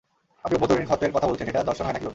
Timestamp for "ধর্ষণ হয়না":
1.69-1.99